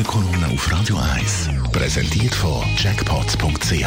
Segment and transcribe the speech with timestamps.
[0.00, 3.84] Die Morgenkolonne auf Radio 1 präsentiert von Jackpots.ch.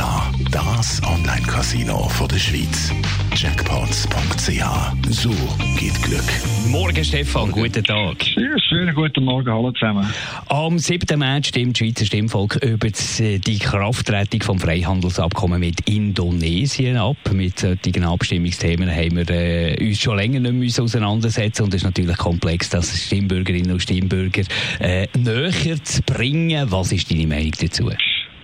[0.51, 2.91] Das Online-Casino der Schweiz.
[3.35, 4.63] Jackpots.ch.
[5.09, 5.31] So
[5.75, 6.23] geht Glück.
[6.67, 7.51] Morgen, Stefan.
[7.51, 8.27] Guten Tag.
[8.35, 10.07] Ja, schönen guten Morgen, hallo zusammen.
[10.47, 11.17] Am 7.
[11.17, 17.17] März stimmt das Schweizer Stimmvolk über die Krafttretung vom Freihandelsabkommen mit Indonesien ab.
[17.31, 21.85] Mit solchen Abstimmungsthemen haben wir äh, uns schon länger nicht müssen auseinandersetzen und es ist
[21.85, 24.43] natürlich komplex, das Stimmbürgerinnen und Stimmbürger
[24.79, 26.71] äh, näher zu bringen.
[26.71, 27.89] Was ist deine Meinung dazu?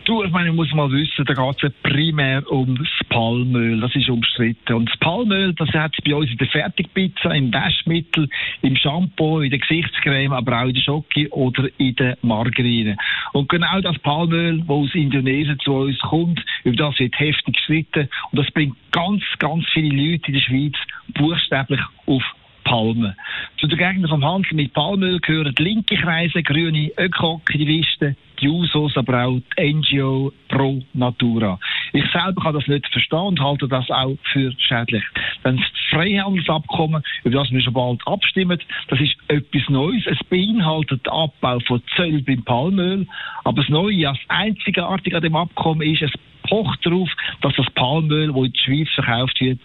[0.10, 4.10] Du, ich meine, muss mal wissen, da geht es primär um das Palmöl, das ist
[4.10, 4.74] umstritten.
[4.74, 8.28] Und das Palmöl, das hat es bei uns in der Fertigpizza, im Waschmittel,
[8.64, 12.98] im Shampoo, in der Gesichtscreme, aber auch in der Schocke oder in der Margarine.
[13.34, 18.10] Und genau das Palmöl, das aus Indonesien zu uns kommt, über das wird heftig gestritten.
[18.32, 20.76] Und das bringt ganz, ganz viele Leute in der Schweiz
[21.14, 22.24] buchstäblich auf
[22.70, 23.16] Palmen.
[23.58, 28.96] Zu den Gegnern vom Handel mit Palmöl gehören die linke Kreise, grüne Öko-Aktivisten, die Jusos,
[28.96, 31.60] aber auch die NGO Pro Natura.
[31.94, 35.04] Ich selber kann das nicht verstehen und halte das auch für schädlich.
[35.44, 40.06] Denn das Freihandelsabkommen, über das wir schon bald abstimmen, das ist etwas Neues.
[40.06, 43.08] Es beinhaltet den Abbau von Zöll beim Palmöl.
[43.46, 46.12] Aber das Neue, das Einzigartige an dem Abkommen ist, es
[46.44, 47.10] pocht darauf,
[47.42, 49.60] dass das Palmöl, das in der Schweiz verkauft wird,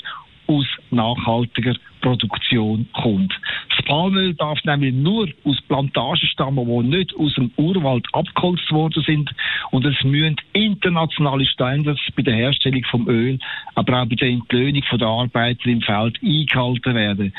[0.47, 3.33] aus nachhaltiger Produktion kommt.
[3.75, 9.03] Das Palmöl darf nämlich nur aus Plantagen stammen, die nicht aus dem Urwald abgeholzt worden
[9.07, 9.31] sind.
[9.71, 13.39] Und es müssen internationale Standards bei der Herstellung vom Öl,
[13.75, 17.33] aber auch bei der Entlöhnung der Arbeiter im Feld eingehalten werden.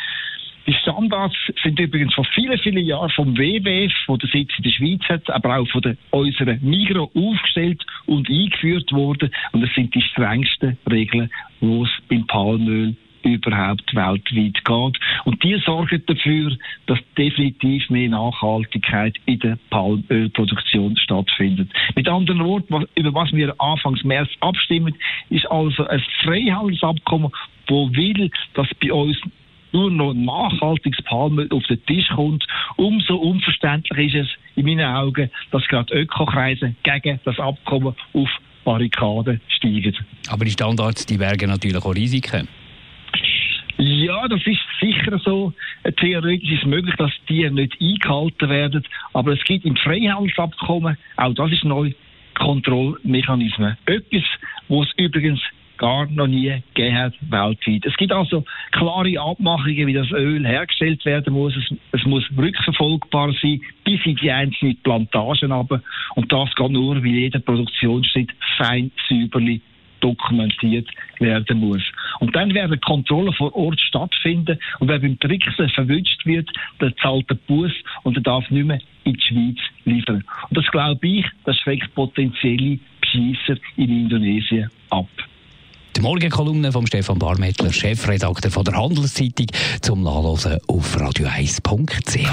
[0.67, 4.72] Die Standards sind übrigens vor vielen, vielen Jahren vom WWF, wo der Sitz in der
[4.72, 9.30] Schweiz hat, aber auch von der, unserer Migro aufgestellt und eingeführt worden.
[9.52, 11.30] Und es sind die strengsten Regeln,
[11.62, 12.95] die es beim Palmöl
[13.26, 15.00] überhaupt weltweit geht.
[15.26, 21.69] Und die sorgen dafür, dass definitiv mehr Nachhaltigkeit in der Palmölproduktion stattfindet.
[21.96, 24.96] Mit anderen Worten, über was wir Anfangs März abstimmen,
[25.30, 27.31] ist also ein Freihandelsabkommen,
[27.68, 29.18] wo will, dass bei uns
[29.72, 32.46] nur noch nachhaltiges Palmöl auf den Tisch kommt,
[32.78, 38.30] umso unverständlich ist es in meinen Augen, dass gerade Ökokreise gegen das Abkommen auf
[38.63, 39.96] Barrikaden steigen.
[40.30, 42.47] Aber die Standards, die bergen natürlich auch Risiken.
[43.88, 45.53] Ja, das ist sicher so.
[45.97, 48.84] Theoretisch ist es möglich, dass die nicht eingehalten werden.
[49.13, 51.91] Aber es gibt im Freihandelsabkommen, auch das ist neu,
[52.34, 53.78] Kontrollmechanismen.
[53.85, 54.24] Etwas,
[54.69, 55.40] wo es übrigens
[55.78, 57.85] gar noch nie gegeben hat weltweit.
[57.85, 61.56] Es gibt also klare Abmachungen, wie das Öl hergestellt werden muss.
[61.56, 65.84] Es, es muss rückverfolgbar sein, bis in die einzelnen Plantagen runter.
[66.16, 69.62] Und das geht nur, weil jeder Produktionsschritt fein säuberlich
[70.00, 70.88] dokumentiert
[71.19, 71.84] werden muss.
[72.20, 76.50] Und dann werden Kontrollen vor Ort stattfinden und wer beim Tricksen verwünscht wird,
[76.80, 77.72] der zahlt den Bus
[78.03, 80.24] und der darf nicht mehr in die Schweiz liefern.
[80.50, 85.08] Und das glaube ich, das schreckt potenzielle Bescheisser in Indonesien ab.
[85.96, 89.48] Die Morgenkolumne von Stefan Barmettler, Chefredakteur von der Handelszeitung,
[89.81, 92.28] zum Nachlesen auf radio1.ch.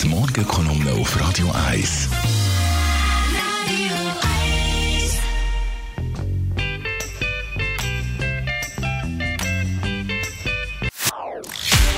[0.00, 2.43] Die Morgenkolumne auf Radio 1.